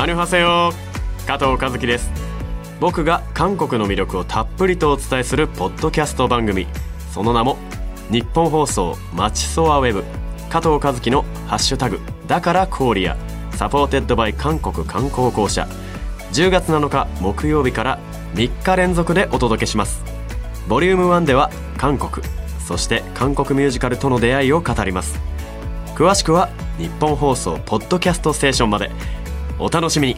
[0.00, 0.72] 안녕하세요
[1.26, 2.10] 加藤和樹です。
[2.80, 6.66] 僕が韓国の魅力をたっぷりとお伝えするポッドキャスト番組。
[7.12, 7.58] その名も
[8.10, 10.02] ニッポン放送マチソワWEB。
[10.48, 12.00] 加藤和樹のハッシュタグ。
[12.26, 15.68] だから KOREA。Supported by 韓国観光公社。
[16.32, 17.98] 10月7日木曜日から
[18.36, 20.02] 3日連続でお届けします。
[20.66, 22.26] ボリューム1では韓国
[22.66, 25.20] そして韓国ミュージカルとの出会いを語ります。
[25.94, 26.48] 詳しくは
[26.78, 29.19] 日本放送ポッドキャストステーションまで。
[29.60, 30.16] お楽しみに。